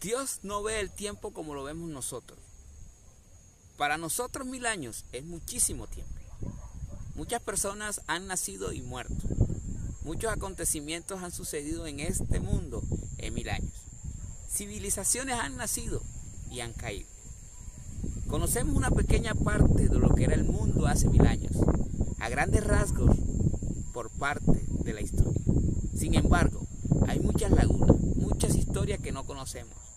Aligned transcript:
Dios 0.00 0.40
no 0.42 0.62
ve 0.62 0.80
el 0.80 0.90
tiempo 0.90 1.32
como 1.32 1.54
lo 1.54 1.62
vemos 1.62 1.90
nosotros. 1.90 2.38
Para 3.76 3.98
nosotros 3.98 4.46
mil 4.46 4.64
años 4.64 5.04
es 5.12 5.26
muchísimo 5.26 5.88
tiempo. 5.88 6.14
Muchas 7.16 7.42
personas 7.42 8.00
han 8.06 8.26
nacido 8.26 8.72
y 8.72 8.80
muerto. 8.80 9.28
Muchos 10.02 10.32
acontecimientos 10.32 11.22
han 11.22 11.32
sucedido 11.32 11.86
en 11.86 12.00
este 12.00 12.40
mundo 12.40 12.82
en 13.18 13.34
mil 13.34 13.50
años. 13.50 13.74
Civilizaciones 14.48 15.34
han 15.38 15.58
nacido 15.58 16.02
y 16.50 16.60
han 16.60 16.72
caído. 16.72 17.10
Conocemos 18.26 18.74
una 18.74 18.90
pequeña 18.90 19.34
parte 19.34 19.86
de 19.86 19.98
lo 19.98 20.14
que 20.14 20.24
era 20.24 20.34
el 20.34 20.44
mundo 20.44 20.86
hace 20.86 21.10
mil 21.10 21.26
años, 21.26 21.52
a 22.20 22.30
grandes 22.30 22.64
rasgos 22.64 23.18
por 23.92 24.08
parte 24.08 24.64
de 24.82 24.94
la 24.94 25.02
historia. 25.02 25.42
Sin 25.94 26.14
embargo, 26.14 26.66
hay 27.06 27.20
muchas 27.20 27.50
lagunas, 27.50 28.00
muchas 28.16 28.54
historias 28.54 28.98
que 29.00 29.12
no 29.12 29.26
conocemos. 29.26 29.89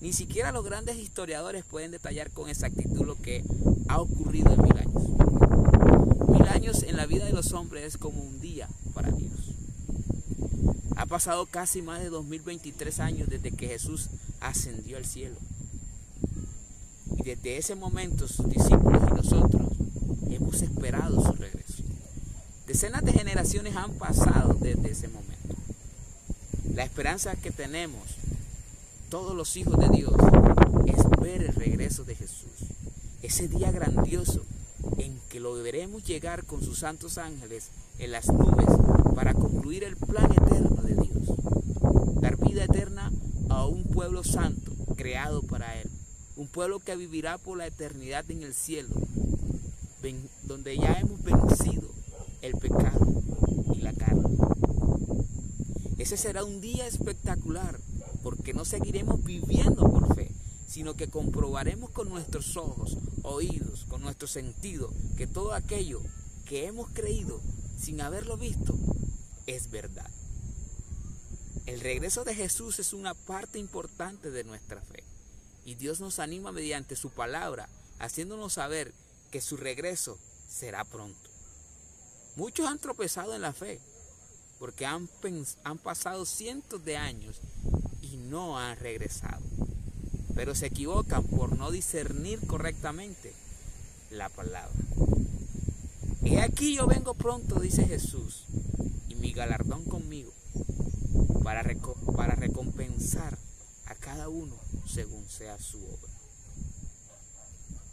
Ni 0.00 0.12
siquiera 0.12 0.52
los 0.52 0.64
grandes 0.64 0.98
historiadores 0.98 1.64
pueden 1.64 1.90
detallar 1.90 2.30
con 2.30 2.50
exactitud 2.50 3.06
lo 3.06 3.16
que 3.16 3.42
ha 3.88 3.98
ocurrido 3.98 4.52
en 4.52 4.62
mil 4.62 4.76
años. 4.76 6.28
Mil 6.28 6.48
años 6.48 6.82
en 6.82 6.96
la 6.96 7.06
vida 7.06 7.24
de 7.24 7.32
los 7.32 7.52
hombres 7.52 7.84
es 7.84 7.96
como 7.96 8.22
un 8.22 8.38
día 8.38 8.68
para 8.92 9.10
Dios. 9.10 9.32
Ha 10.96 11.06
pasado 11.06 11.46
casi 11.46 11.80
más 11.80 12.00
de 12.00 12.10
2023 12.10 13.00
años 13.00 13.28
desde 13.28 13.52
que 13.52 13.68
Jesús 13.68 14.10
ascendió 14.40 14.98
al 14.98 15.06
cielo. 15.06 15.36
Y 17.16 17.22
desde 17.22 17.56
ese 17.56 17.74
momento 17.74 18.28
sus 18.28 18.50
discípulos 18.50 19.02
y 19.10 19.14
nosotros 19.14 19.72
hemos 20.30 20.60
esperado 20.60 21.22
su 21.22 21.32
regreso. 21.32 21.82
Decenas 22.66 23.02
de 23.02 23.12
generaciones 23.12 23.76
han 23.76 23.94
pasado 23.94 24.54
desde 24.60 24.90
ese 24.90 25.08
momento. 25.08 25.54
La 26.74 26.84
esperanza 26.84 27.34
que 27.36 27.50
tenemos 27.50 28.02
todos 29.08 29.36
los 29.36 29.56
hijos 29.56 29.78
de 29.78 29.88
Dios 29.88 30.14
es 30.86 30.96
ver 31.20 31.42
el 31.42 31.54
regreso 31.54 32.04
de 32.04 32.14
Jesús. 32.14 32.50
Ese 33.22 33.48
día 33.48 33.70
grandioso 33.70 34.42
en 34.98 35.18
que 35.28 35.40
lo 35.40 35.54
veremos 35.54 36.04
llegar 36.04 36.44
con 36.44 36.62
sus 36.62 36.80
santos 36.80 37.18
ángeles 37.18 37.70
en 37.98 38.12
las 38.12 38.26
nubes 38.28 38.66
para 39.14 39.34
concluir 39.34 39.84
el 39.84 39.96
plan 39.96 40.30
eterno 40.32 40.82
de 40.82 40.94
Dios. 40.94 42.20
Dar 42.20 42.36
vida 42.36 42.64
eterna 42.64 43.12
a 43.48 43.66
un 43.66 43.84
pueblo 43.84 44.24
santo 44.24 44.72
creado 44.96 45.42
para 45.42 45.80
Él. 45.80 45.90
Un 46.36 46.48
pueblo 46.48 46.80
que 46.80 46.96
vivirá 46.96 47.38
por 47.38 47.56
la 47.56 47.66
eternidad 47.66 48.30
en 48.30 48.42
el 48.42 48.54
cielo, 48.54 48.94
donde 50.44 50.76
ya 50.76 50.94
hemos 51.00 51.22
vencido 51.22 51.88
el 52.42 52.52
pecado 52.54 53.06
y 53.74 53.80
la 53.80 53.92
carne. 53.92 54.36
Ese 55.96 56.16
será 56.16 56.44
un 56.44 56.60
día 56.60 56.86
espectacular 56.86 57.80
porque 58.26 58.54
no 58.54 58.64
seguiremos 58.64 59.22
viviendo 59.22 59.88
por 59.88 60.16
fe, 60.16 60.32
sino 60.66 60.96
que 60.96 61.06
comprobaremos 61.06 61.90
con 61.90 62.08
nuestros 62.08 62.56
ojos, 62.56 62.96
oídos, 63.22 63.84
con 63.84 64.00
nuestro 64.00 64.26
sentido, 64.26 64.92
que 65.16 65.28
todo 65.28 65.54
aquello 65.54 66.02
que 66.44 66.66
hemos 66.66 66.90
creído 66.90 67.40
sin 67.78 68.00
haberlo 68.00 68.36
visto 68.36 68.74
es 69.46 69.70
verdad. 69.70 70.10
El 71.66 71.78
regreso 71.78 72.24
de 72.24 72.34
Jesús 72.34 72.80
es 72.80 72.92
una 72.92 73.14
parte 73.14 73.60
importante 73.60 74.32
de 74.32 74.42
nuestra 74.42 74.80
fe 74.80 75.04
y 75.64 75.76
Dios 75.76 76.00
nos 76.00 76.18
anima 76.18 76.50
mediante 76.50 76.96
su 76.96 77.10
palabra, 77.10 77.68
haciéndonos 78.00 78.54
saber 78.54 78.92
que 79.30 79.40
su 79.40 79.56
regreso 79.56 80.18
será 80.48 80.84
pronto. 80.84 81.30
Muchos 82.34 82.66
han 82.66 82.80
tropezado 82.80 83.36
en 83.36 83.42
la 83.42 83.52
fe 83.52 83.80
porque 84.58 84.84
han, 84.84 85.08
han 85.62 85.78
pasado 85.78 86.26
cientos 86.26 86.84
de 86.84 86.96
años 86.96 87.40
no 88.16 88.58
han 88.58 88.76
regresado. 88.78 89.42
Pero 90.34 90.54
se 90.54 90.66
equivocan 90.66 91.24
por 91.24 91.56
no 91.56 91.70
discernir 91.70 92.46
correctamente 92.46 93.32
la 94.10 94.28
palabra. 94.28 94.78
He 96.24 96.40
aquí 96.40 96.74
yo 96.74 96.86
vengo 96.86 97.14
pronto, 97.14 97.60
dice 97.60 97.86
Jesús, 97.86 98.46
y 99.08 99.14
mi 99.14 99.32
galardón 99.32 99.84
conmigo, 99.84 100.32
para, 101.42 101.62
para 102.16 102.34
recompensar 102.34 103.38
a 103.86 103.94
cada 103.94 104.28
uno 104.28 104.56
según 104.86 105.28
sea 105.28 105.58
su 105.58 105.78
obra. 105.78 106.12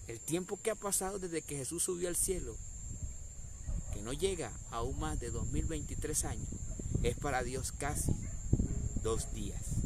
El 0.07 0.19
tiempo 0.19 0.57
que 0.57 0.72
ha 0.72 0.75
pasado 0.75 1.19
desde 1.19 1.41
que 1.41 1.57
Jesús 1.57 1.84
subió 1.84 2.09
al 2.09 2.16
cielo, 2.16 2.57
que 3.94 4.01
no 4.01 4.13
llega 4.13 4.51
aún 4.72 5.00
más 5.00 5.19
de 5.19 5.30
2023 5.30 6.25
años, 6.25 6.50
es 7.03 7.16
para 7.18 7.44
Dios 7.44 7.72
casi 7.72 8.12
dos 9.03 9.34
días. 9.34 9.82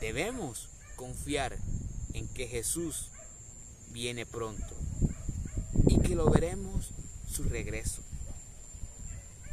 Debemos 0.00 0.68
confiar 0.96 1.58
en 2.14 2.26
que 2.28 2.46
Jesús 2.46 3.10
viene 3.92 4.24
pronto 4.24 4.74
y 5.88 6.00
que 6.00 6.14
lo 6.14 6.30
veremos 6.30 6.90
su 7.28 7.44
regreso, 7.44 8.02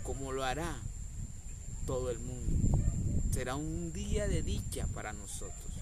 como 0.03 0.31
lo 0.31 0.43
hará 0.43 0.81
todo 1.85 2.11
el 2.11 2.19
mundo. 2.19 2.77
Será 3.31 3.55
un 3.55 3.91
día 3.91 4.27
de 4.27 4.41
dicha 4.41 4.87
para 4.93 5.13
nosotros. 5.13 5.73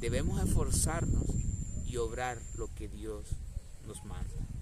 Debemos 0.00 0.42
esforzarnos 0.42 1.26
y 1.86 1.96
obrar 1.96 2.40
lo 2.56 2.72
que 2.74 2.88
Dios 2.88 3.36
nos 3.86 4.04
manda. 4.04 4.57